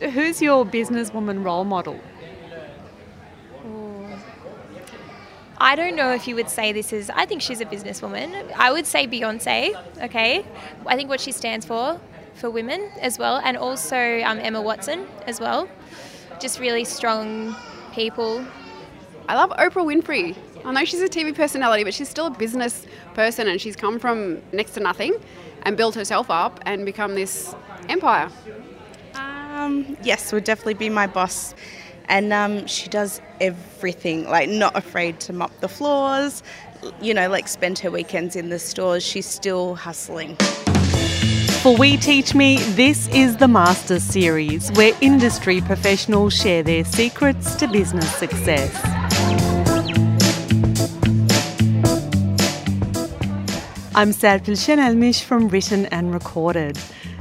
[0.00, 2.00] who's your businesswoman role model?
[5.62, 8.50] I don't know if you would say this is, I think she's a businesswoman.
[8.56, 9.74] I would say Beyonce,
[10.04, 10.42] okay?
[10.86, 12.00] I think what she stands for,
[12.32, 15.68] for women as well, and also um, Emma Watson as well.
[16.40, 17.54] Just really strong
[17.92, 18.42] people.
[19.28, 20.34] I love Oprah Winfrey.
[20.64, 23.98] I know she's a TV personality, but she's still a business person and she's come
[23.98, 25.14] from next to nothing
[25.64, 27.54] and built herself up and become this
[27.90, 28.30] empire.
[29.60, 31.54] Um, yes, would definitely be my boss
[32.08, 36.42] and um, she does everything like not afraid to mop the floors
[37.02, 40.34] you know like spend her weekends in the stores she's still hustling
[41.62, 47.54] for We Teach Me, this is the Masters series where industry professionals share their secrets
[47.56, 48.74] to business success.
[53.94, 56.78] I'm Serpil Senelmis from Written and Recorded,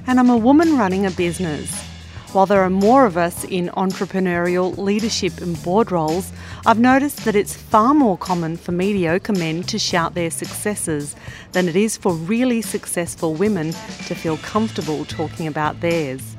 [0.08, 1.89] and I'm a woman running a business.
[2.32, 6.32] While there are more of us in entrepreneurial leadership and board roles,
[6.64, 11.16] I've noticed that it's far more common for mediocre men to shout their successes
[11.54, 13.72] than it is for really successful women
[14.06, 16.38] to feel comfortable talking about theirs.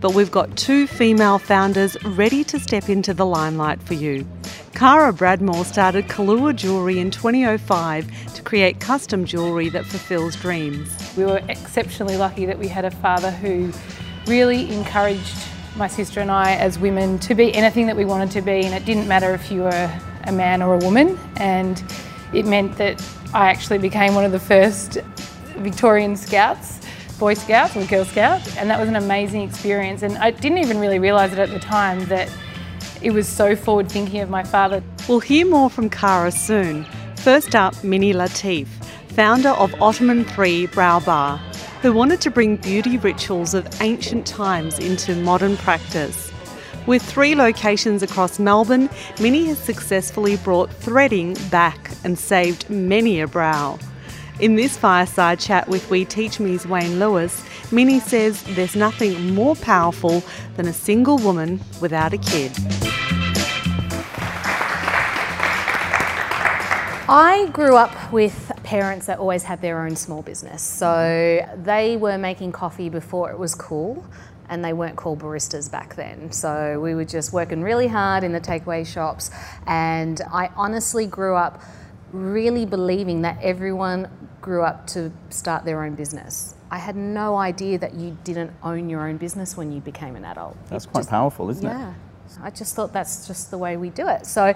[0.00, 4.26] But we've got two female founders ready to step into the limelight for you.
[4.74, 10.88] Kara Breadmore started Ka'llure Jewellery in 2005 to create custom jewellery that fulfills dreams.
[11.16, 13.72] We were exceptionally lucky that we had a father who
[14.28, 15.34] really encouraged
[15.74, 18.74] my sister and I as women to be anything that we wanted to be and
[18.74, 21.82] it didn't matter if you were a man or a woman and
[22.34, 24.98] it meant that I actually became one of the first
[25.56, 26.78] Victorian Scouts,
[27.18, 30.78] Boy Scouts or Girl Scouts and that was an amazing experience and I didn't even
[30.78, 32.30] really realise it at the time that
[33.00, 34.82] it was so forward thinking of my father.
[35.08, 36.84] We'll hear more from Kara soon.
[37.16, 38.66] First up, Mini Latif,
[39.08, 41.40] founder of Ottoman 3 Brow Bar
[41.80, 46.32] who wanted to bring beauty rituals of ancient times into modern practice.
[46.86, 48.88] With three locations across Melbourne,
[49.20, 53.78] Mini has successfully brought threading back and saved many a brow.
[54.40, 59.54] In this fireside chat with We Teach Me's Wayne Lewis, Mini says there's nothing more
[59.56, 60.22] powerful
[60.56, 62.52] than a single woman without a kid.
[67.10, 70.62] I grew up with parents that always had their own small business.
[70.62, 74.04] So they were making coffee before it was cool
[74.50, 76.30] and they weren't called baristas back then.
[76.32, 79.30] So we were just working really hard in the takeaway shops
[79.66, 81.62] and I honestly grew up
[82.12, 84.10] really believing that everyone
[84.42, 86.54] grew up to start their own business.
[86.70, 90.26] I had no idea that you didn't own your own business when you became an
[90.26, 90.58] adult.
[90.68, 91.94] That's it quite just, powerful, isn't yeah, it?
[92.36, 92.44] Yeah.
[92.44, 94.26] I just thought that's just the way we do it.
[94.26, 94.54] So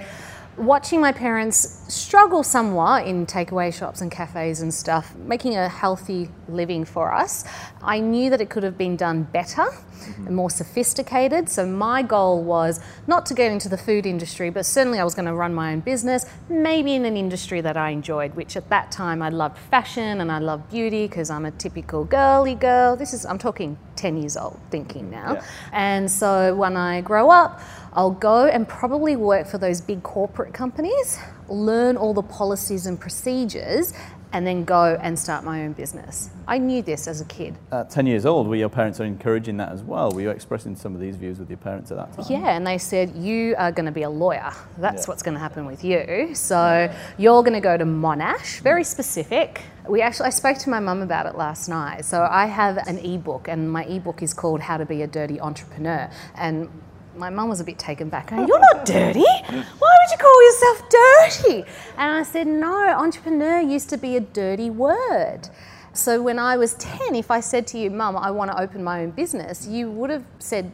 [0.57, 6.29] watching my parents struggle somewhat in takeaway shops and cafes and stuff, making a healthy
[6.49, 7.45] living for us,
[7.83, 10.27] I knew that it could have been done better mm-hmm.
[10.27, 11.49] and more sophisticated.
[11.49, 15.15] So my goal was not to get into the food industry, but certainly I was
[15.15, 18.69] going to run my own business, maybe in an industry that I enjoyed, which at
[18.69, 22.97] that time I loved fashion and I loved beauty because I'm a typical girly girl.
[22.97, 25.35] This is I'm talking 10 years old thinking now.
[25.35, 25.45] Yeah.
[25.73, 27.61] And so when I grow up,
[27.95, 32.99] I'll go and probably work for those big corporate companies, learn all the policies and
[32.99, 33.93] procedures,
[34.33, 36.31] and then go and start my own business.
[36.49, 37.55] I knew this as a kid.
[37.71, 40.11] At 10 years old, were your parents encouraging that as well?
[40.11, 42.27] Were you expressing some of these views with your parents at that time?
[42.31, 44.53] Yeah, and they said, You are going to be a lawyer.
[44.79, 45.07] That's yeah.
[45.09, 46.35] what's going to happen with you.
[46.35, 49.63] So you're going to go to Monash, very specific.
[49.87, 52.07] We actually, I spoke to my mum about it last night.
[52.07, 55.41] So I have an ebook, and my ebook is called How to Be a Dirty
[55.41, 56.11] Entrepreneur.
[56.37, 56.71] And
[57.17, 58.31] my mum was a bit taken back.
[58.31, 59.21] Going, You're not dirty.
[59.21, 61.71] Why would you call yourself dirty?
[61.99, 65.49] And I said, No, entrepreneur used to be a dirty word.
[65.93, 68.83] So when I was 10, if I said to you, Mum, I want to open
[68.83, 70.73] my own business, you would have said,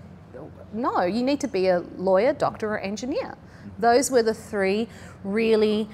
[0.72, 3.36] No, you need to be a lawyer, doctor, or engineer.
[3.78, 4.88] Those were the three
[5.24, 5.88] really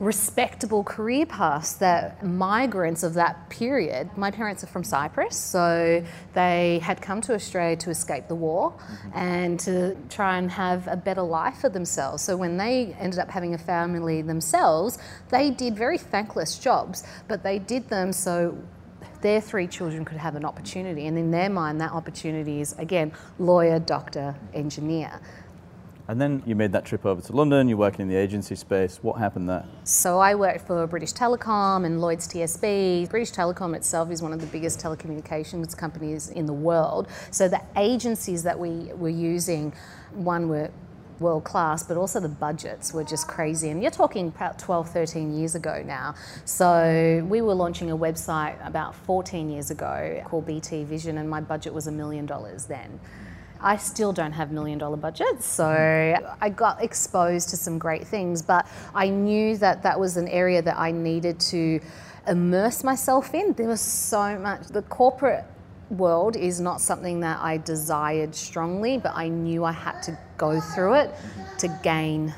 [0.00, 6.80] respectable career paths that migrants of that period, my parents are from Cyprus, so they
[6.82, 9.18] had come to Australia to escape the war mm-hmm.
[9.18, 12.22] and to try and have a better life for themselves.
[12.22, 14.98] So when they ended up having a family themselves,
[15.30, 18.58] they did very thankless jobs, but they did them so
[19.24, 21.06] their three children could have an opportunity.
[21.06, 25.18] And in their mind, that opportunity is again lawyer, doctor, engineer.
[26.06, 28.98] And then you made that trip over to London, you're working in the agency space.
[29.02, 29.64] What happened there?
[29.84, 33.08] So I worked for British Telecom and Lloyds TSB.
[33.08, 37.08] British Telecom itself is one of the biggest telecommunications companies in the world.
[37.30, 39.72] So the agencies that we were using,
[40.12, 40.70] one were
[41.20, 43.70] world class, but also the budgets were just crazy.
[43.70, 46.14] And you're talking about 12, 13 years ago now.
[46.44, 51.40] So we were launching a website about 14 years ago called BT Vision, and my
[51.40, 53.00] budget was a million dollars then.
[53.64, 55.66] I still don't have million dollar budgets, so
[56.40, 60.60] I got exposed to some great things, but I knew that that was an area
[60.62, 61.80] that I needed to
[62.28, 63.54] immerse myself in.
[63.54, 64.66] There was so much.
[64.68, 65.44] The corporate
[65.90, 70.60] world is not something that I desired strongly, but I knew I had to go
[70.60, 71.10] through it
[71.58, 72.34] to gain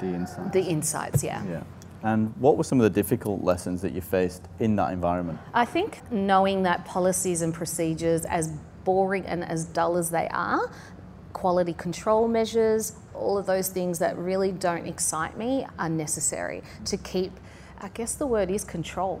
[0.00, 0.52] The insight.
[0.52, 1.44] the insights, yeah.
[1.44, 1.62] Yeah.
[2.02, 5.38] And what were some of the difficult lessons that you faced in that environment?
[5.52, 8.52] I think knowing that policies and procedures, as
[8.86, 10.70] boring and as dull as they are,
[11.34, 16.96] quality control measures, all of those things that really don't excite me are necessary to
[16.96, 17.32] keep,
[17.78, 19.20] I guess the word is control.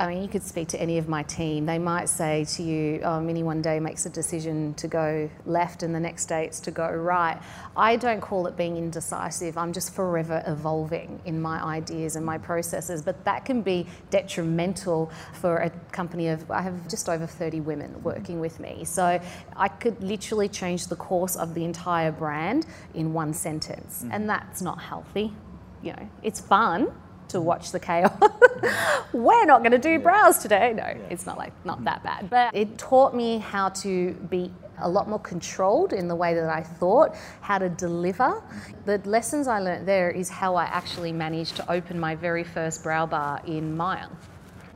[0.00, 1.66] I mean, you could speak to any of my team.
[1.66, 5.82] They might say to you, oh, Mini one day makes a decision to go left
[5.82, 7.38] and the next day it's to go right.
[7.76, 9.58] I don't call it being indecisive.
[9.58, 13.02] I'm just forever evolving in my ideas and my processes.
[13.02, 18.02] But that can be detrimental for a company of, I have just over 30 women
[18.02, 18.86] working with me.
[18.86, 19.20] So
[19.54, 22.64] I could literally change the course of the entire brand
[22.94, 24.02] in one sentence.
[24.02, 24.08] Mm.
[24.12, 25.34] And that's not healthy.
[25.82, 26.90] You know, it's fun
[27.30, 28.12] to watch the chaos.
[29.12, 30.72] We're not going to do brows today.
[30.74, 31.84] No, it's not like not mm-hmm.
[31.84, 32.30] that bad.
[32.30, 36.48] But it taught me how to be a lot more controlled in the way that
[36.48, 38.24] I thought, how to deliver.
[38.24, 38.84] Mm-hmm.
[38.86, 42.82] The lessons I learned there is how I actually managed to open my very first
[42.82, 44.08] brow bar in Myer.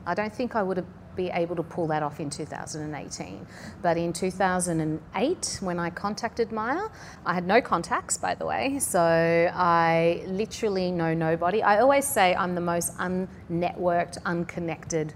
[0.07, 0.87] I don't think I would have
[1.17, 3.47] be able to pull that off in 2018.
[3.83, 6.91] But in 2008, when I contacted Myer,
[7.25, 11.63] I had no contacts, by the way, so I literally know nobody.
[11.63, 15.15] I always say I'm the most unnetworked, unconnected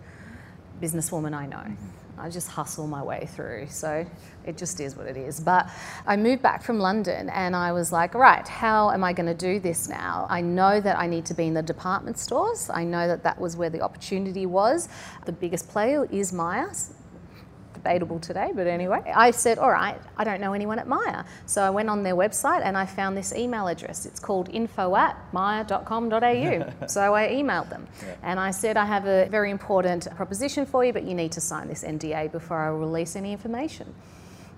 [0.80, 1.76] businesswoman I know.
[2.20, 3.66] I just hustle my way through.
[3.68, 4.06] So
[4.44, 5.40] it just is what it is.
[5.40, 5.68] But
[6.06, 9.34] I moved back from London and I was like, right, how am I going to
[9.34, 10.26] do this now?
[10.28, 12.70] I know that I need to be in the department stores.
[12.70, 14.88] I know that that was where the opportunity was.
[15.26, 16.90] The biggest player is Myers
[17.88, 21.24] debatable today, but anyway, I said, all right, I don't know anyone at Myer.
[21.46, 24.04] So I went on their website and I found this email address.
[24.04, 26.72] It's called info at myer.com.au.
[26.86, 28.14] so I emailed them Yeah.
[28.22, 31.40] and I said, I have a very important proposition for you, but you need to
[31.40, 33.94] sign this NDA before I release any information.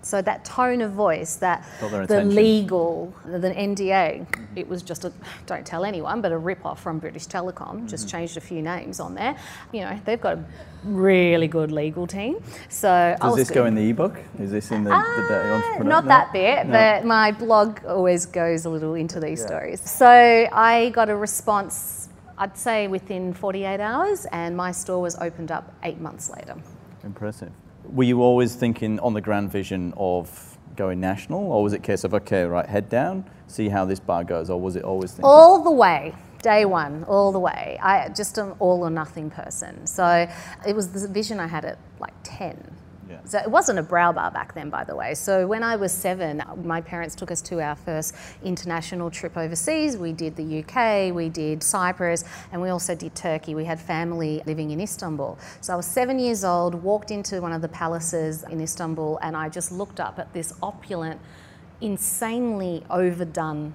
[0.03, 2.35] So that tone of voice, that the attention.
[2.35, 4.27] legal, the NDA,
[4.57, 5.13] it was just a
[5.47, 7.87] don't tell anyone, but a rip off from British Telecom.
[7.89, 8.17] Just Mm-hmm.
[8.17, 9.37] changed a few names on there.
[9.73, 10.45] You know, they've got a
[10.85, 12.43] really good legal team.
[12.71, 13.55] So Does this good.
[13.57, 14.17] go in the ebook?
[14.39, 15.89] Is this in the, the Dirty Uh, Entrepreneur?
[15.91, 16.09] Not No?
[16.09, 16.73] that bit, No.
[16.73, 19.47] but my blog always goes a little into these Yeah.
[19.49, 19.81] stories.
[19.91, 22.09] So I got a response,
[22.39, 26.55] I'd say within 48 hours, and my store was opened up eight months later.
[27.05, 27.53] Impressive.
[27.85, 32.05] Were you always thinking on the grand vision of going national, or was it case
[32.05, 35.25] of okay, right, head down, see how this bar goes, or was it always thinking?
[35.25, 37.79] All the way, day one, all the way.
[37.83, 39.87] I just an all or nothing person.
[39.87, 40.29] So
[40.67, 42.77] it was the vision I had at like 10.
[43.11, 43.19] Yeah.
[43.25, 45.15] So it wasn't a brow bar back then, by the way.
[45.15, 48.15] So when I was seven, my parents took us to our first
[48.45, 49.97] international trip overseas.
[49.97, 53.55] We did the UK, we did Cyprus, and we also did Turkey.
[53.55, 55.39] We had family living in Istanbul.
[55.61, 59.37] So I was seven years old, walked into one of the palaces in Istanbul, and
[59.37, 61.21] I just looked up at this opulent,
[61.81, 63.75] insanely overdone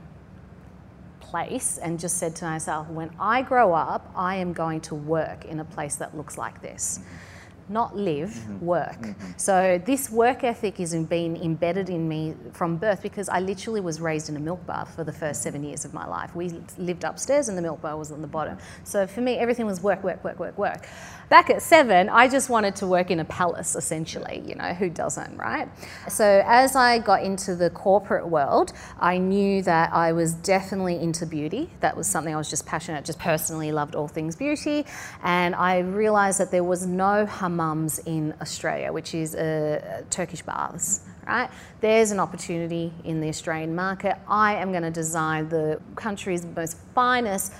[1.19, 5.43] place and just said to myself, when I grow up, I am going to work
[5.43, 6.99] in a place that looks like this.
[6.99, 7.34] Mm-hmm.
[7.67, 8.53] Not live, mm-hmm.
[8.53, 8.65] Mm-hmm.
[8.65, 9.01] work.
[9.01, 9.31] Mm-hmm.
[9.37, 13.99] So this work ethic has been embedded in me from birth because I literally was
[13.99, 16.35] raised in a milk bar for the first seven years of my life.
[16.35, 18.57] We lived upstairs and the milk bar was on the bottom.
[18.83, 20.87] So for me, everything was work, work, work, work, work.
[21.27, 24.43] Back at seven, I just wanted to work in a palace, essentially.
[24.45, 25.67] You know, who doesn't, right?
[26.07, 31.25] So as I got into the corporate world, I knew that I was definitely into
[31.25, 31.71] beauty.
[31.79, 34.85] That was something I was just passionate, just personally loved all things beauty.
[35.23, 37.25] And I realized that there was no
[37.55, 41.01] hammams in Australia, which is uh, Turkish baths.
[41.27, 41.49] Right?
[41.81, 44.17] There's an opportunity in the Australian market.
[44.27, 47.53] I am going to design the country's most finest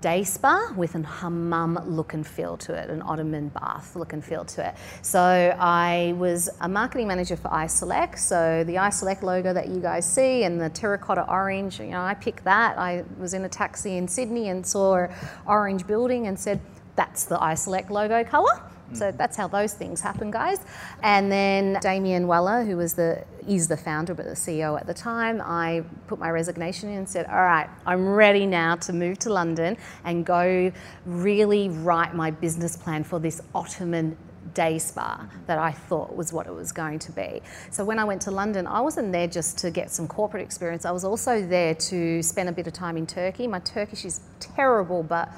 [0.00, 4.24] day spa with an hammam look and feel to it, an Ottoman bath look and
[4.24, 4.74] feel to it.
[5.02, 5.20] So
[5.58, 8.18] I was a marketing manager for iSelect.
[8.18, 12.14] So the iSelect logo that you guys see and the terracotta orange, you know, I
[12.14, 12.78] picked that.
[12.78, 15.14] I was in a taxi in Sydney and saw an
[15.46, 16.60] orange building and said,
[16.94, 18.62] that's the iSelect logo colour.
[18.92, 20.60] So that's how those things happen, guys.
[21.02, 24.94] And then Damien Waller, who was the is the founder but the CEO at the
[24.94, 29.18] time, I put my resignation in and said, "All right, I'm ready now to move
[29.20, 30.72] to London and go
[31.04, 34.16] really write my business plan for this Ottoman
[34.54, 37.42] day spa that I thought was what it was going to be.
[37.70, 40.84] So when I went to London, I wasn't there just to get some corporate experience.
[40.84, 43.46] I was also there to spend a bit of time in Turkey.
[43.46, 45.28] My Turkish is terrible, but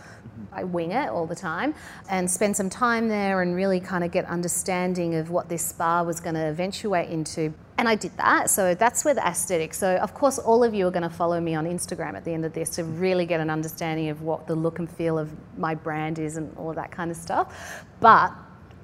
[0.52, 1.74] I wing it all the time
[2.10, 6.02] and spend some time there and really kind of get understanding of what this spa
[6.02, 7.52] was going to eventuate into.
[7.76, 8.50] And I did that.
[8.50, 9.74] So that's where the aesthetic.
[9.74, 12.32] So, of course, all of you are going to follow me on Instagram at the
[12.32, 15.30] end of this to really get an understanding of what the look and feel of
[15.56, 17.84] my brand is and all of that kind of stuff.
[18.00, 18.32] But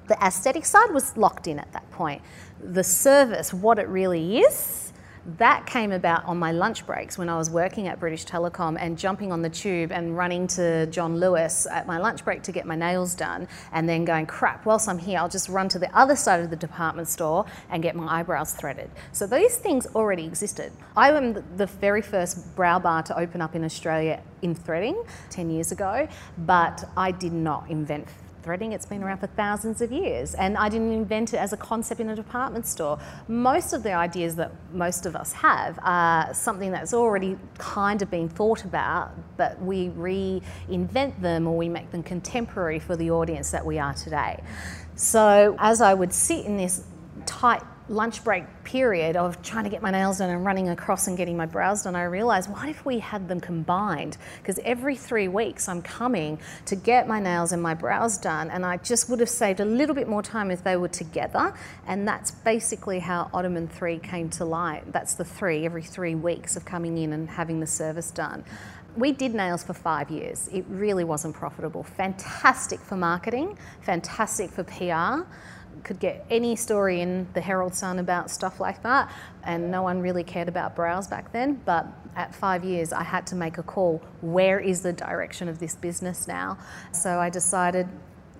[0.07, 2.21] the aesthetic side was locked in at that point.
[2.61, 4.84] The service, what it really is,
[5.37, 8.97] that came about on my lunch breaks when I was working at British Telecom and
[8.97, 12.65] jumping on the tube and running to John Lewis at my lunch break to get
[12.65, 15.95] my nails done, and then going, crap, whilst I'm here, I'll just run to the
[15.97, 18.89] other side of the department store and get my eyebrows threaded.
[19.11, 20.71] So these things already existed.
[20.95, 25.49] I am the very first brow bar to open up in Australia in threading 10
[25.49, 28.07] years ago, but I did not invent
[28.45, 28.71] threading.
[28.71, 30.35] It's been around for thousands of years.
[30.35, 32.99] And I didn't invent it as a concept in a department store.
[33.27, 38.09] Most of the ideas that most of us have are something that's already kind of
[38.09, 43.51] been thought about, but we reinvent them or we make them contemporary for the audience
[43.51, 44.41] that we are today.
[44.95, 46.83] So as I would sit in this
[47.25, 51.15] tight lunch break period of trying to get my nails done and running across and
[51.17, 54.17] getting my brows done, I realized what if we had them combined?
[54.41, 58.65] Because every three weeks I'm coming to get my nails and my brows done, and
[58.65, 61.53] I just would have saved a little bit more time if they were together.
[61.85, 64.91] And that's basically how Ottoman 3 came to light.
[64.91, 68.43] That's the three, every three weeks of coming in and having the service done
[68.97, 70.47] we did nails for five years.
[70.53, 71.83] It really wasn't profitable.
[71.83, 75.27] Fantastic for marketing, fantastic for PR
[75.85, 79.09] could get any story in the Herald Sun about stuff like that,
[79.43, 81.61] and no one really cared about brows back then.
[81.63, 85.59] But at five years, I had to make a call where is the direction of
[85.59, 86.57] this business now?
[86.91, 87.87] So I decided,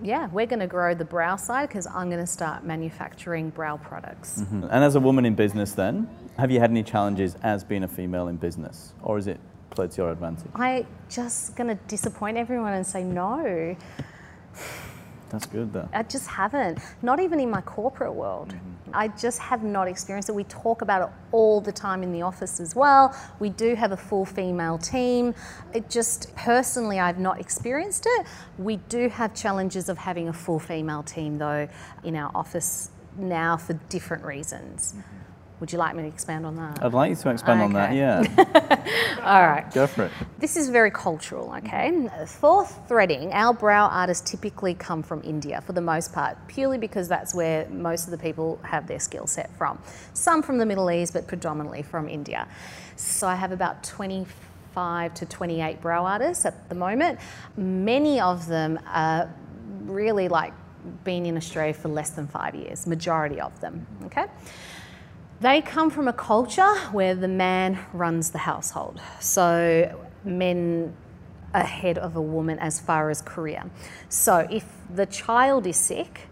[0.01, 3.77] yeah, we're going to grow the brow side because I'm going to start manufacturing brow
[3.77, 4.41] products.
[4.41, 4.63] Mm-hmm.
[4.63, 7.87] And as a woman in business, then, have you had any challenges as being a
[7.87, 10.51] female in business, or is it played to your advantage?
[10.55, 13.75] I just going to disappoint everyone and say no.
[15.35, 15.89] That's good though.
[15.91, 16.79] I just haven't.
[17.01, 18.53] Not even in my corporate world.
[18.53, 18.91] Mm-hmm.
[18.93, 20.31] I just have not experienced it.
[20.31, 23.13] We talk about it all the time in the office as well.
[23.39, 25.35] We do have a full female team.
[25.73, 28.27] It just personally I've not experienced it.
[28.57, 31.67] We do have challenges of having a full female team though
[32.05, 34.93] in our office now for different reasons.
[34.93, 35.24] Mm-hmm.
[35.59, 36.83] Would you like me to expand on that?
[36.83, 37.65] I'd like you to expand okay.
[37.65, 38.23] on that, yeah.
[39.23, 39.71] All right.
[39.73, 40.11] Go for it.
[40.37, 42.09] This is very cultural, okay?
[42.27, 47.07] For threading, our brow artists typically come from India for the most part, purely because
[47.07, 49.79] that's where most of the people have their skill set from.
[50.13, 52.47] Some from the Middle East, but predominantly from India.
[52.97, 57.19] So I have about 25 to 28 brow artists at the moment.
[57.55, 59.33] Many of them are
[59.85, 60.53] really like
[61.03, 64.25] been in Australia for less than five years, majority of them, okay?
[65.41, 69.01] They come from a culture where the man runs the household.
[69.19, 70.95] So men
[71.53, 73.63] ahead of a woman as far as career.
[74.09, 76.27] So if the child is sick,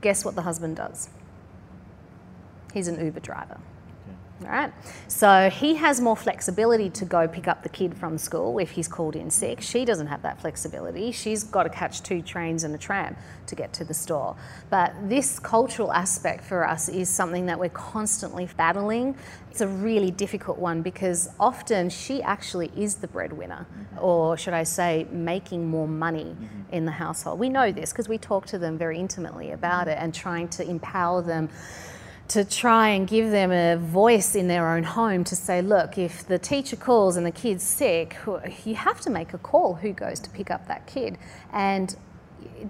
[0.00, 1.10] guess what the husband does?
[2.72, 3.58] He's an Uber driver.
[4.40, 4.72] Right.
[5.08, 8.88] So he has more flexibility to go pick up the kid from school if he's
[8.88, 9.60] called in sick.
[9.60, 11.12] She doesn't have that flexibility.
[11.12, 13.16] She's got to catch two trains and a tram
[13.46, 14.36] to get to the store.
[14.70, 19.14] But this cultural aspect for us is something that we're constantly battling.
[19.50, 23.98] It's a really difficult one because often she actually is the breadwinner, mm-hmm.
[24.04, 26.72] or should I say, making more money mm-hmm.
[26.72, 27.38] in the household.
[27.38, 30.68] We know this because we talk to them very intimately about it and trying to
[30.68, 31.50] empower them
[32.30, 36.24] to try and give them a voice in their own home to say, look, if
[36.24, 38.16] the teacher calls and the kid's sick,
[38.64, 41.18] you have to make a call who goes to pick up that kid.
[41.52, 41.96] And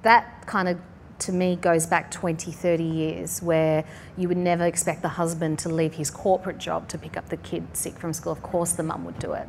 [0.00, 0.78] that kind of,
[1.20, 3.84] to me, goes back 20, 30 years where
[4.16, 7.36] you would never expect the husband to leave his corporate job to pick up the
[7.36, 8.32] kid sick from school.
[8.32, 9.46] Of course, the mum would do it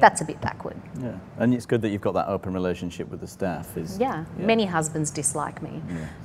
[0.00, 0.76] that's a bit backward.
[1.00, 3.76] Yeah, and it's good that you've got that open relationship with the staff.
[3.76, 4.46] Is yeah, yeah.
[4.46, 5.82] many husbands dislike me.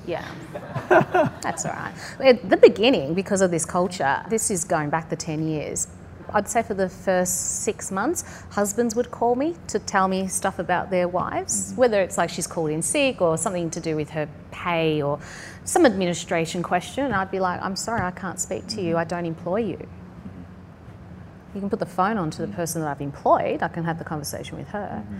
[0.07, 1.29] Yeah, yeah.
[1.41, 1.93] that's all right.
[2.19, 5.87] At the beginning, because of this culture, this is going back the ten years.
[6.33, 10.57] I'd say for the first six months, husbands would call me to tell me stuff
[10.57, 11.81] about their wives, mm-hmm.
[11.81, 15.19] whether it's like she's called in sick or something to do with her pay or
[15.63, 17.11] some administration question.
[17.11, 18.91] I'd be like, I'm sorry, I can't speak to you.
[18.91, 18.97] Mm-hmm.
[18.97, 19.87] I don't employ you.
[21.53, 23.61] You can put the phone on to the person that I've employed.
[23.61, 25.17] I can have the conversation with her mm-hmm.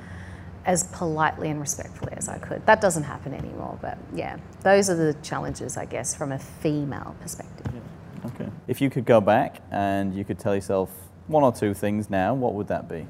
[0.66, 2.66] as politely and respectfully as I could.
[2.66, 7.16] That doesn't happen anymore, but yeah, those are the challenges, I guess, from a female
[7.22, 7.68] perspective.
[7.74, 8.30] Yeah.
[8.30, 8.50] Okay.
[8.68, 10.90] If you could go back and you could tell yourself
[11.28, 13.06] one or two things now, what would that be?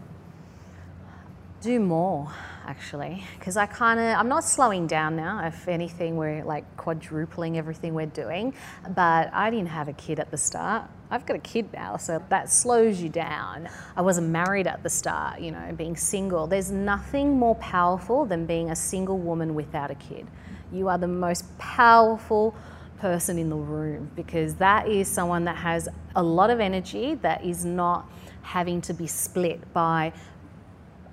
[1.61, 2.29] Do more,
[2.67, 5.47] actually, because I kind of I'm not slowing down now.
[5.47, 8.53] If anything, we're like quadrupling everything we're doing.
[8.93, 10.89] But I didn't have a kid at the start.
[11.13, 13.69] I've got a kid now, so that slows you down.
[13.95, 16.47] I wasn't married at the start, you know, being single.
[16.47, 20.25] There's nothing more powerful than being a single woman without a kid.
[20.71, 22.55] You are the most powerful
[22.97, 27.45] person in the room because that is someone that has a lot of energy that
[27.45, 28.09] is not
[28.41, 30.11] having to be split by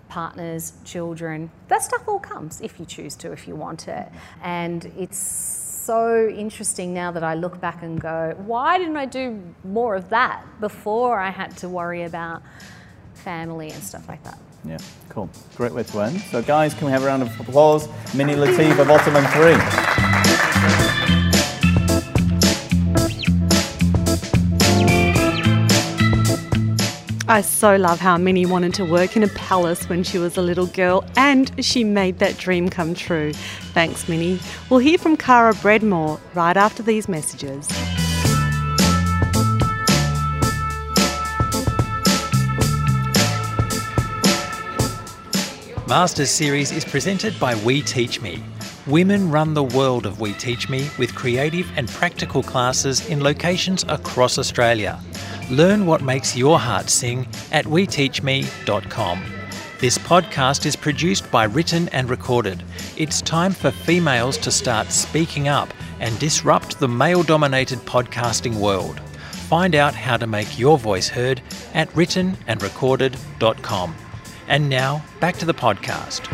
[0.09, 1.51] partners, children.
[1.69, 4.09] That stuff all comes if you choose to, if you want it.
[4.43, 9.43] And it's so interesting now that I look back and go, why didn't I do
[9.65, 12.45] more of that before I had to worry about
[13.15, 14.39] family and stuff like that?
[14.65, 14.79] Yeah,
[15.09, 15.29] cool.
[15.57, 16.21] Great way to end.
[16.31, 17.89] So, guys, can we have a round of applause?
[18.15, 19.90] Mini Latifah, Ottoman 3.
[27.31, 30.43] I so love how Mini wanted to work in a palace when she was a
[30.43, 33.33] little girl and she made that dream come true.
[33.73, 34.41] Thanks, Mini.
[34.69, 37.69] We'll hear from Kara Breadmore right after these messages.
[45.87, 48.43] Masters series is presented by We Teach Me.
[48.89, 53.85] Women run the world of We Teach Me with creative and practical classes in locations
[53.85, 54.99] across Australia.
[55.51, 59.23] Learn what makes your heart sing at weteachme.com.
[59.81, 62.63] This podcast is produced by Written and Recorded.
[62.97, 69.01] It's time for females to start speaking up and disrupt the male dominated podcasting world.
[69.49, 71.43] Find out how to make your voice heard
[71.75, 73.95] at writtenandrecorded.com.
[74.47, 76.27] And now, back to the podcast.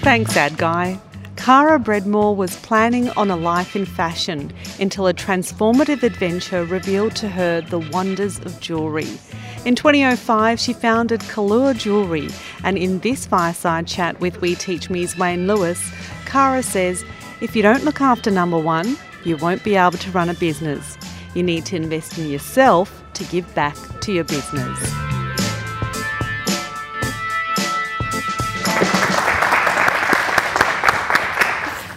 [0.00, 1.00] Thanks, Ad Guy.
[1.44, 7.28] Kara Breadmore was planning on a life in fashion until a transformative adventure revealed to
[7.28, 9.18] her the wonders of jewellery.
[9.66, 12.30] In 2005, she founded Ka'llure Jewellery,
[12.62, 15.86] and in this fireside chat with We Teach Me's Wayne Lewis,
[16.24, 17.04] Kara says,
[17.42, 18.96] if you don't look after number one,
[19.26, 20.96] you won't be able to run a business.
[21.34, 25.13] You need to invest in yourself to give back to your business.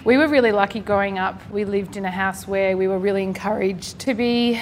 [0.08, 1.38] We were really lucky growing up.
[1.52, 4.58] We lived in a house where we were really encouraged to be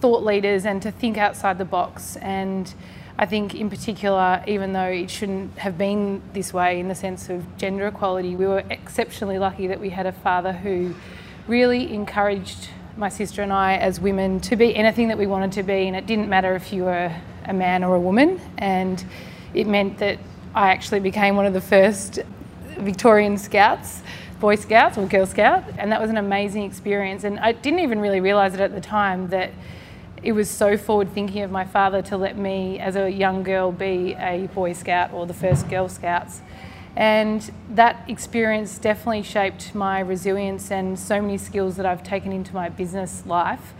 [0.00, 2.16] thought leaders and to think outside the box.
[2.16, 2.72] And
[3.18, 7.28] I think, in particular, even though it shouldn't have been this way in the sense
[7.28, 10.94] of gender equality, we were exceptionally lucky that we had a father who
[11.46, 15.62] really encouraged my sister and I as women to be anything that we wanted to
[15.62, 15.86] be.
[15.86, 18.40] And it didn't matter if you were a man or a woman.
[18.56, 19.04] And
[19.52, 20.18] it meant that
[20.54, 22.20] I actually became one of the first
[22.78, 24.02] Victorian Scouts,
[24.40, 27.24] Boy Scouts or Girl Scout, and that was an amazing experience.
[27.24, 29.50] And I didn't even really realise it at the time that
[30.22, 33.70] it was so forward thinking of my father to let me, as a young girl,
[33.70, 36.40] be a Boy Scout or the first Girl Scouts.
[36.96, 42.54] And that experience definitely shaped my resilience and so many skills that I've taken into
[42.54, 43.74] my business life.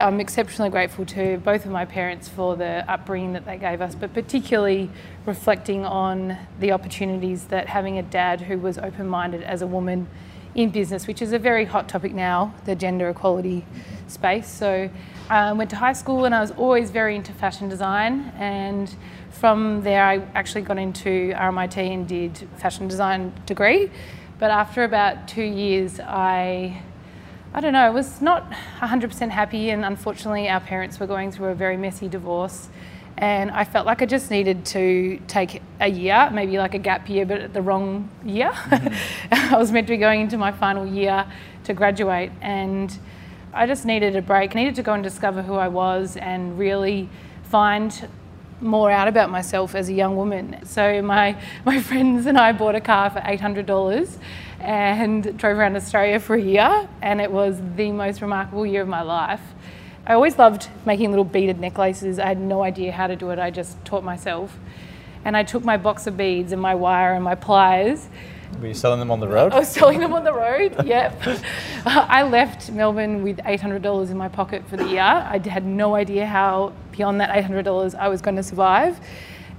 [0.00, 3.94] I'm exceptionally grateful to both of my parents for the upbringing that they gave us,
[3.94, 4.90] but particularly
[5.24, 10.08] reflecting on the opportunities that having a dad who was open minded as a woman
[10.56, 13.64] in business, which is a very hot topic now, the gender equality
[14.08, 14.48] space.
[14.48, 14.90] So
[15.30, 18.32] I went to high school and I was always very into fashion design.
[18.36, 18.94] And
[19.30, 23.90] from there, I actually got into RMIT and did fashion design degree.
[24.40, 26.82] But after about two years, I
[27.56, 31.50] I don't know, I was not 100% happy, and unfortunately, our parents were going through
[31.50, 32.68] a very messy divorce.
[33.16, 37.08] And I felt like I just needed to take a year, maybe like a gap
[37.08, 38.50] year, but the wrong year.
[38.50, 39.54] Mm-hmm.
[39.54, 41.24] I was meant to be going into my final year
[41.62, 42.98] to graduate, and
[43.52, 44.56] I just needed a break.
[44.56, 47.08] I needed to go and discover who I was and really
[47.44, 48.08] find
[48.60, 50.58] more out about myself as a young woman.
[50.66, 54.18] So my, my friends and I bought a car for $800
[54.64, 58.88] and drove around Australia for a year, and it was the most remarkable year of
[58.88, 59.40] my life.
[60.06, 62.18] I always loved making little beaded necklaces.
[62.18, 64.58] I had no idea how to do it, I just taught myself.
[65.24, 68.08] And I took my box of beads and my wire and my pliers.
[68.60, 69.52] Were you selling them on the road?
[69.52, 71.20] I was selling them on the road, yep.
[71.84, 75.02] I left Melbourne with $800 in my pocket for the year.
[75.02, 78.98] I had no idea how, beyond that $800, I was going to survive.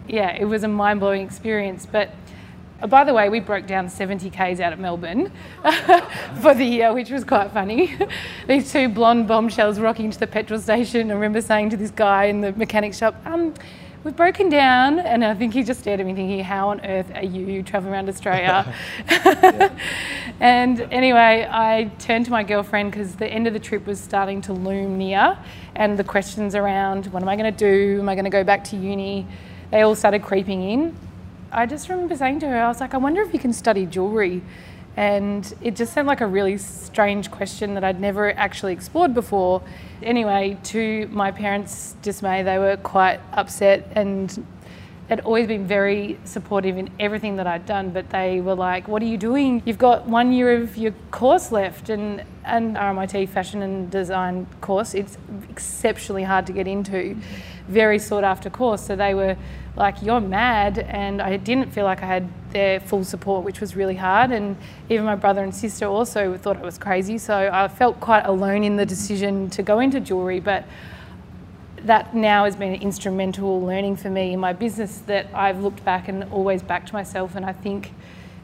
[0.08, 1.86] Yeah, it was a mind blowing experience.
[1.86, 2.12] But
[2.86, 5.32] Oh, by the way, we broke down 70 Ks out at Melbourne
[6.40, 7.98] for the year, which was quite funny.
[8.48, 11.10] These two blonde bombshells rocking to the petrol station.
[11.10, 13.56] I remember saying to this guy in the mechanic shop, um,
[14.04, 15.00] we've broken down.
[15.00, 17.92] And I think he just stared at me thinking, how on earth are you travelling
[17.92, 18.72] around Australia?
[20.40, 24.44] and anyway, I turned to my girlfriend because the end of the trip was starting
[24.44, 25.40] to loom near.
[25.76, 28.00] And the questions around, what am I going to do?
[28.00, 29.26] Am I going to go back to uni?
[29.72, 31.05] They all started creeping in.
[31.56, 33.86] I just remember saying to her, I was like, I wonder if you can study
[33.86, 34.42] jewellery.
[34.98, 39.62] And it just seemed like a really strange question that I'd never actually explored before.
[40.04, 44.46] Anyway, to my parents' dismay, they were quite upset and
[45.08, 49.02] had always been very supportive in everything that I'd done, but they were like, What
[49.02, 49.62] are you doing?
[49.64, 51.90] You've got one year of your course left.
[51.90, 55.18] And an RMIT fashion and design course, it's
[55.50, 57.18] exceptionally hard to get into,
[57.68, 58.86] very sought after course.
[58.86, 59.38] So they were
[59.76, 60.80] like, You're mad.
[60.80, 64.32] And I didn't feel like I had their full support, which was really hard.
[64.32, 64.56] And
[64.90, 67.18] even my brother and sister also thought I was crazy.
[67.18, 70.40] So I felt quite alone in the decision to go into jewellery.
[70.40, 70.66] But
[71.86, 75.86] that now has been an instrumental learning for me in my business that I've looked
[75.86, 77.36] back and always backed myself.
[77.36, 77.94] And I think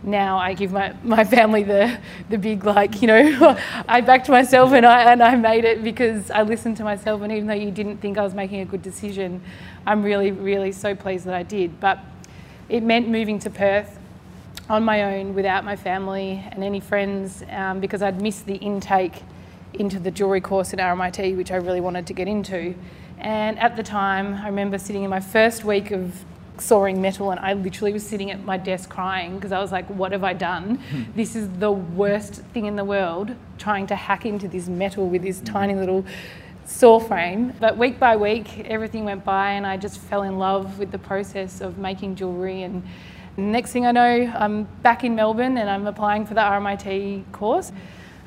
[0.03, 4.71] now I give my, my family the, the big, like, you know, I backed myself
[4.73, 7.21] and I, and I made it because I listened to myself.
[7.21, 9.41] And even though you didn't think I was making a good decision,
[9.85, 11.79] I'm really, really so pleased that I did.
[11.79, 11.99] But
[12.69, 13.99] it meant moving to Perth
[14.69, 19.21] on my own without my family and any friends um, because I'd missed the intake
[19.73, 22.75] into the jewellery course at RMIT, which I really wanted to get into.
[23.19, 26.25] And at the time, I remember sitting in my first week of
[26.62, 29.88] sawing metal and I literally was sitting at my desk crying because I was like,
[29.88, 30.80] what have I done?
[31.15, 35.24] this is the worst thing in the world, trying to hack into this metal with
[35.24, 35.54] this mm-hmm.
[35.54, 36.06] tiny little
[36.65, 37.54] saw frame.
[37.60, 41.00] But week by week, everything went by and I just fell in love with the
[41.00, 42.63] process of making jewellery.
[42.63, 42.84] And
[43.38, 47.71] next thing I know, I'm back in Melbourne and I'm applying for the RMIT course.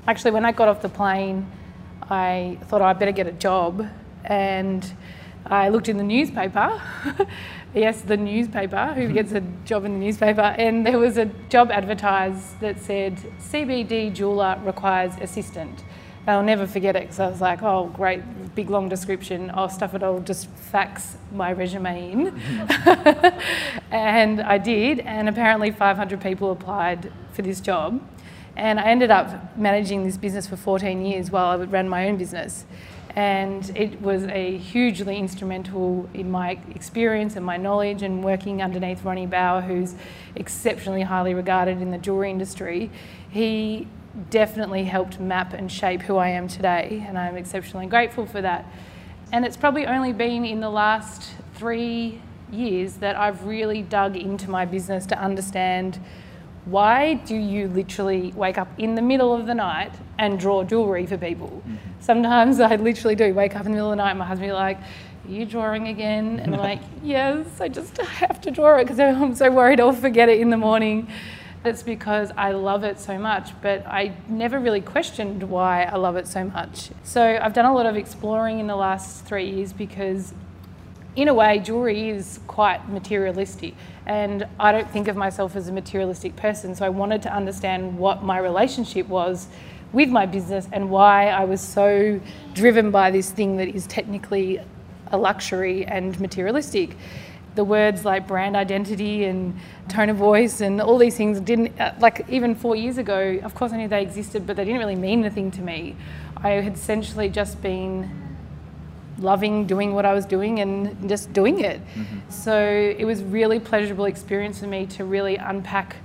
[0.06, 1.50] Actually, when I got off the plane,
[2.10, 3.88] I thought oh, I'd better get a job
[4.24, 4.92] and
[5.46, 6.80] I looked in the newspaper.
[7.74, 9.14] yes, the newspaper, who mm-hmm.
[9.14, 14.12] gets a job in the newspaper, and there was a job advertised that said CBD
[14.12, 15.84] jeweler requires assistant.
[16.26, 19.50] I'll never forget it because I was like, oh, great, big long description.
[19.52, 22.40] I'll stuff it, I'll just fax my resume in.
[23.90, 28.00] and I did, and apparently 500 people applied for this job.
[28.56, 32.16] And I ended up managing this business for 14 years while I ran my own
[32.16, 32.64] business
[33.16, 39.04] and it was a hugely instrumental in my experience and my knowledge and working underneath
[39.04, 39.94] Ronnie Bauer, who's
[40.34, 42.90] exceptionally highly regarded in the jewellery industry.
[43.30, 43.86] He
[44.30, 48.66] definitely helped map and shape who I am today, and I'm exceptionally grateful for that.
[49.32, 54.50] And it's probably only been in the last three years that I've really dug into
[54.50, 56.00] my business to understand
[56.64, 61.06] why do you literally wake up in the middle of the night and draw jewellery
[61.06, 61.48] for people?
[61.48, 61.76] Mm-hmm.
[62.00, 64.50] Sometimes I literally do wake up in the middle of the night, and my husband
[64.50, 66.40] will be like, Are you drawing again?
[66.40, 69.92] And I'm like, Yes, I just have to draw it because I'm so worried I'll
[69.92, 71.08] forget it in the morning.
[71.66, 76.16] It's because I love it so much, but I never really questioned why I love
[76.16, 76.90] it so much.
[77.04, 80.34] So I've done a lot of exploring in the last three years because
[81.16, 83.74] in a way, jewellery is quite materialistic,
[84.06, 86.74] and I don't think of myself as a materialistic person.
[86.74, 89.46] So I wanted to understand what my relationship was
[89.92, 92.20] with my business and why I was so
[92.52, 94.60] driven by this thing that is technically
[95.12, 96.96] a luxury and materialistic.
[97.54, 99.56] The words like brand identity and
[99.88, 103.54] tone of voice and all these things didn't, uh, like even four years ago, of
[103.54, 105.94] course I knew they existed, but they didn't really mean anything to me.
[106.36, 108.23] I had essentially just been
[109.18, 111.80] loving doing what I was doing and just doing it.
[111.94, 112.30] Mm-hmm.
[112.30, 115.96] So it was really pleasurable experience for me to really unpack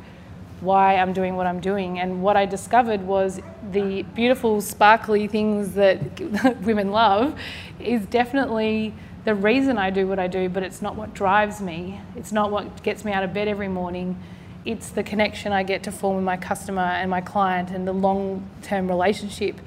[0.61, 1.99] why I'm doing what I'm doing.
[1.99, 3.39] And what I discovered was
[3.71, 6.19] the beautiful, sparkly things that
[6.61, 7.39] women love
[7.79, 8.93] is definitely
[9.25, 11.99] the reason I do what I do, but it's not what drives me.
[12.15, 14.21] It's not what gets me out of bed every morning.
[14.65, 17.93] It's the connection I get to form with my customer and my client and the
[17.93, 19.59] long term relationship.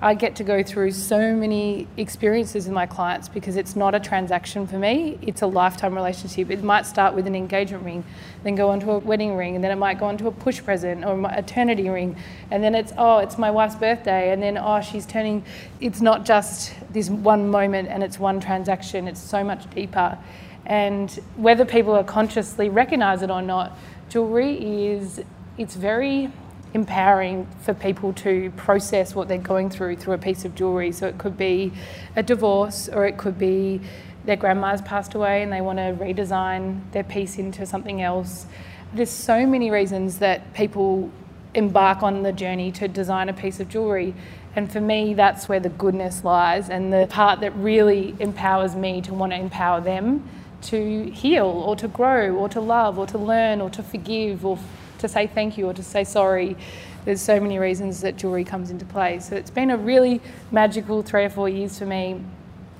[0.00, 4.00] I get to go through so many experiences with my clients because it's not a
[4.00, 6.50] transaction for me, it's a lifetime relationship.
[6.52, 8.04] It might start with an engagement ring,
[8.44, 10.30] then go on to a wedding ring, and then it might go on to a
[10.30, 12.16] push present or a eternity ring,
[12.52, 15.44] and then it's, oh, it's my wife's birthday, and then, oh, she's turning.
[15.80, 20.16] It's not just this one moment and it's one transaction, it's so much deeper.
[20.64, 23.76] And whether people are consciously recognize it or not,
[24.10, 25.20] jewelry is,
[25.56, 26.30] it's very
[26.74, 30.92] empowering for people to process what they're going through through a piece of jewellery.
[30.92, 31.72] So it could be
[32.16, 33.80] a divorce or it could be
[34.24, 38.46] their grandma's passed away and they want to redesign their piece into something else.
[38.92, 41.10] There's so many reasons that people
[41.54, 44.14] embark on the journey to design a piece of jewellery.
[44.54, 49.00] And for me, that's where the goodness lies and the part that really empowers me
[49.02, 50.28] to want to empower them
[50.60, 54.58] to heal or to grow or to love or to learn or to forgive or
[54.98, 56.56] to say thank you or to say sorry.
[57.04, 59.18] There's so many reasons that jewellery comes into play.
[59.20, 62.20] So it's been a really magical three or four years for me,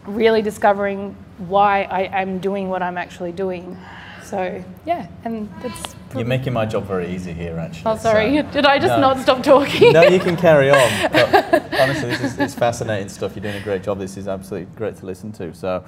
[0.06, 3.76] really discovering why I am doing what I'm actually doing.
[4.24, 7.90] So yeah, and that's You're making my job very easy here, actually.
[7.92, 8.36] Oh, sorry.
[8.36, 9.00] so- Did I just No.
[9.00, 9.92] not stop talking?
[9.94, 11.10] no, you can carry on.
[11.12, 13.34] But honestly, this is it's fascinating stuff.
[13.34, 13.98] You're doing a great job.
[13.98, 15.54] This is absolutely great to listen to.
[15.54, 15.82] So,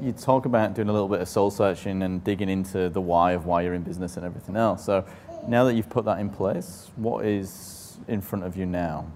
[0.00, 3.32] you talk about doing a little bit of soul searching and digging into the why
[3.32, 4.84] of why you're in business and everything else.
[4.84, 5.04] So,
[5.46, 9.06] now that you've put that in place, what is in front of you now?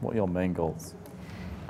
[0.00, 0.94] What are your main goals?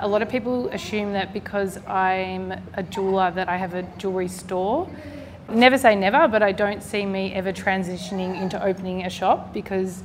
[0.01, 4.29] A lot of people assume that because I'm a jeweler that I have a jewellery
[4.29, 4.89] store.
[5.49, 10.03] Never say never, but I don't see me ever transitioning into opening a shop because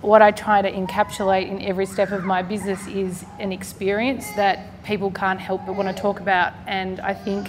[0.00, 4.82] what I try to encapsulate in every step of my business is an experience that
[4.84, 6.52] people can't help but want to talk about.
[6.66, 7.48] And I think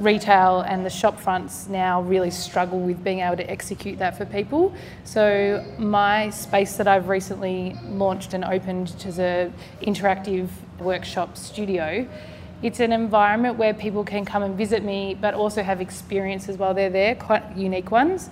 [0.00, 4.24] retail and the shop fronts now really struggle with being able to execute that for
[4.24, 4.74] people.
[5.04, 9.52] So my space that I've recently launched and opened as a
[9.82, 10.48] interactive
[10.80, 12.06] workshop studio,
[12.62, 16.74] it's an environment where people can come and visit me but also have experiences while
[16.74, 18.30] they're there, quite unique ones.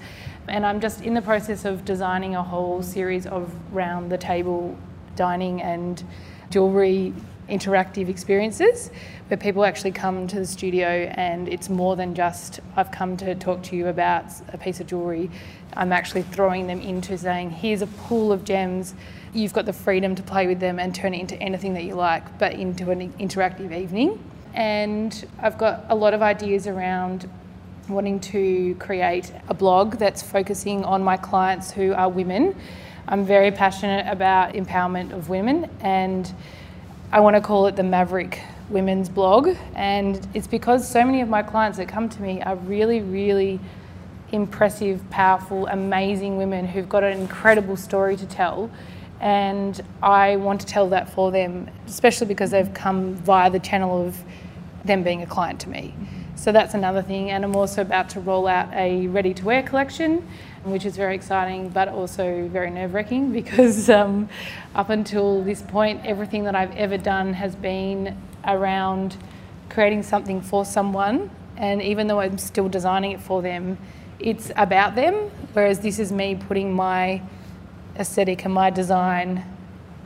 [0.49, 4.77] And I'm just in the process of designing a whole series of round the table
[5.15, 6.03] dining and
[6.51, 7.15] jewellery
[7.53, 8.91] interactive experiences
[9.29, 13.35] where people actually come to the studio and it's more than just I've come to
[13.35, 15.31] talk to you about a piece of jewellery.
[15.75, 18.95] I'm actually throwing them into saying, here's a pool of gems.
[19.35, 21.95] You've got the freedom to play with them and turn it into anything that you
[21.95, 24.23] like, but into an interactive evening.
[24.55, 27.29] And I've got a lot of ideas around
[27.89, 32.55] wanting to create a blog that's focusing on my clients who are women.
[33.09, 36.33] I'm very passionate about empowerment of women and
[37.15, 39.55] I want to call it the Maverick Women's Blog.
[39.75, 43.61] And it's because so many of my clients that come to me are really, really
[44.31, 48.71] impressive, powerful, amazing women who've got an incredible story to tell.
[49.21, 54.07] And I want to tell that for them, especially because they've come via the channel
[54.07, 54.17] of
[54.87, 55.95] them being a client to me.
[56.35, 57.31] So that's another thing.
[57.31, 60.27] And I'm also about to roll out a ready to wear collection,
[60.65, 64.29] which is very exciting, but also very nerve wracking because um,
[64.75, 69.17] up until this point, everything that I've ever done has been around
[69.69, 71.31] creating something for someone.
[71.57, 73.79] And even though I'm still designing it for them,
[74.19, 75.15] it's about them.
[75.53, 77.23] Whereas this is me putting my
[77.97, 79.45] aesthetic and my design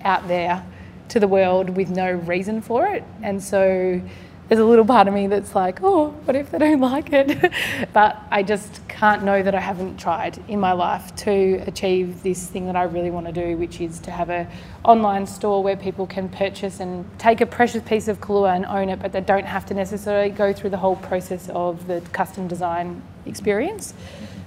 [0.05, 0.65] out there
[1.09, 3.05] to the world with no reason for it.
[3.23, 4.01] And so
[4.49, 7.53] there's a little part of me that's like, oh, what if they don't like it?
[7.93, 12.47] but I just can't know that I haven't tried in my life to achieve this
[12.47, 14.47] thing that I really want to do, which is to have a
[14.85, 18.89] online store where people can purchase and take a precious piece of Ka'llure and own
[18.89, 22.47] it, but they don't have to necessarily go through the whole process of the custom
[22.47, 23.95] design experience.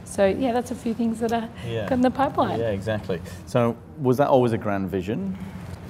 [0.06, 1.94] So yeah, that's a few things that are Yeah.
[1.94, 2.58] in the pipeline.
[2.60, 3.22] Yeah, exactly.
[3.46, 5.38] So, was that always a grand vision?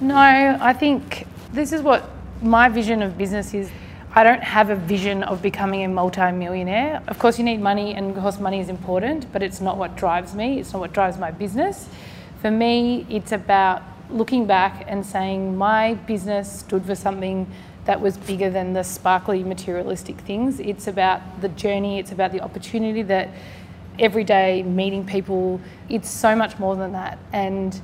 [0.00, 2.10] No, I think this is what
[2.42, 3.70] my vision of business is.
[4.12, 7.00] I don't have a vision of becoming a multi-millionaire.
[7.06, 9.96] Of course, you need money, and of course, money is important, but it's not what
[9.96, 10.58] drives me.
[10.58, 11.88] It's not what drives my business.
[12.42, 17.46] For me, it's about looking back and saying my business stood for something
[17.84, 20.58] that was bigger than the sparkly materialistic things.
[20.58, 22.00] It's about the journey.
[22.00, 23.28] It's about the opportunity that
[24.00, 25.60] every day meeting people.
[25.88, 27.80] It's so much more than that, and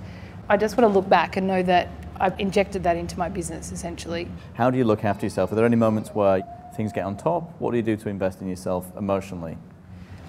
[0.48, 1.88] I just want to look back and know that
[2.20, 4.28] I've injected that into my business essentially.
[4.54, 5.52] How do you look after yourself?
[5.52, 6.42] Are there any moments where
[6.76, 7.50] things get on top?
[7.58, 9.56] What do you do to invest in yourself emotionally?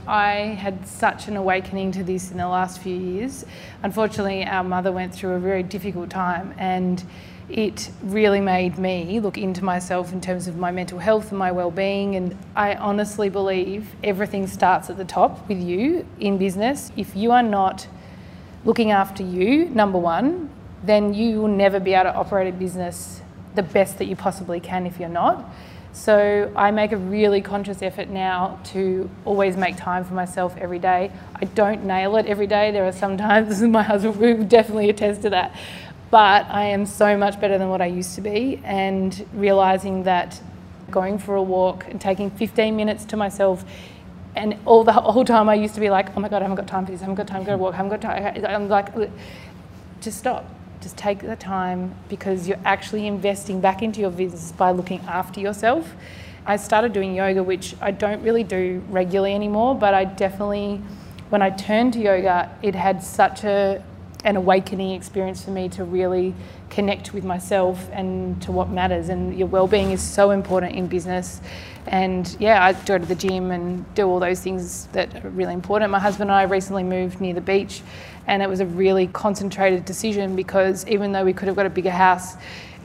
[0.08, 3.46] I had such an awakening to this in the last few years.
[3.84, 7.04] Unfortunately, our mother went through a very difficult time and
[7.50, 11.52] it really made me look into myself in terms of my mental health and my
[11.52, 16.92] well-being and I honestly believe everything starts at the top with you in business.
[16.96, 17.88] If you are not
[18.66, 20.50] looking after you, number 1,
[20.84, 23.22] then you will never be able to operate a business
[23.56, 25.44] the best that you possibly can if you're not.
[25.94, 30.78] So I make a really conscious effort now to always make time for myself every
[30.78, 31.12] day.
[31.36, 32.70] I don't nail it every day.
[32.72, 35.56] There are some times, my husband will definitely attest to that.
[36.12, 40.40] But I am so much better than what I used to be, and realizing that
[40.92, 43.66] going for a walk and taking 15 minutes to myself
[44.38, 46.58] and all the whole time I used to be like, oh my God, I haven't
[46.58, 48.02] got time for this, I haven't got time to go to walk, I haven't got
[48.02, 48.46] time.
[48.46, 48.94] I'm like,
[50.00, 50.46] just stop.
[50.82, 55.40] Just take the time because you're actually investing back into your business by looking after
[55.40, 55.94] yourself.
[56.46, 60.82] I started doing yoga, which I don't really do regularly anymore, but I definitely,
[61.30, 63.84] when I turned to yoga, it had such a
[64.26, 66.34] an awakening experience for me to really
[66.70, 69.10] connect with myself and to what matters.
[69.10, 71.40] And your well-being is so important in business.
[71.86, 75.54] And yeah, I go to the gym and do all those things that are really
[75.54, 75.92] important.
[75.92, 77.82] My husband and I recently moved near the beach,
[78.28, 81.70] and it was a really concentrated decision because even though we could have got a
[81.70, 82.36] bigger house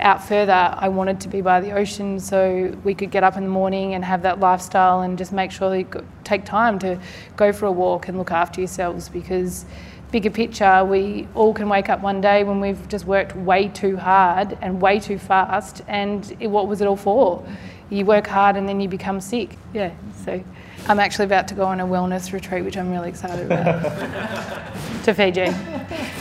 [0.00, 3.44] out further, I wanted to be by the ocean so we could get up in
[3.44, 5.86] the morning and have that lifestyle and just make sure you
[6.24, 6.98] take time to
[7.36, 9.66] go for a walk and look after yourselves because
[10.12, 13.96] bigger picture, we all can wake up one day when we've just worked way too
[13.96, 17.42] hard and way too fast, and what was it all for?
[17.88, 19.56] You work hard and then you become sick.
[19.72, 19.90] Yeah,
[20.24, 20.44] so
[20.88, 23.82] I'm actually about to go on a wellness retreat, which I'm really excited about,
[25.04, 25.46] to Fiji.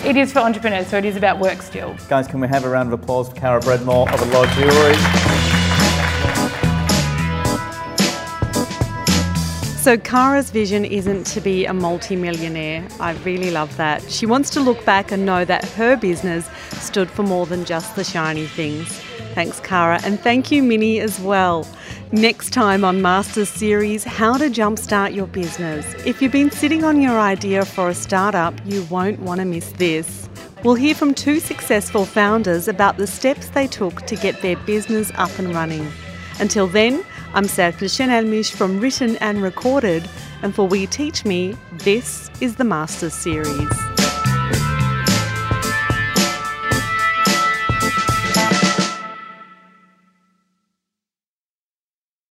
[0.07, 1.95] It is for entrepreneurs, so it is about work still.
[2.07, 4.95] Guys, can we have a round of applause for Kara Breadmore of Allure Jewellery?
[9.81, 12.87] So, Kara's vision isn't to be a multi-millionaire.
[12.99, 14.03] I really love that.
[14.11, 17.95] She wants to look back and know that her business stood for more than just
[17.95, 18.99] the shiny things.
[19.33, 21.65] Thanks, Kara, and thank you, Mini, as well.
[22.13, 25.85] Next time on Masters Series, how to jumpstart your business.
[26.05, 29.71] If you've been sitting on your idea for a startup, you won't want to miss
[29.71, 30.27] this.
[30.61, 35.09] We'll hear from two successful founders about the steps they took to get their business
[35.15, 35.89] up and running.
[36.41, 37.01] Until then,
[37.33, 40.03] I'm Serpil Senelmis from Written and Recorded,
[40.41, 43.90] and for We Teach Me, this is the Masters Series.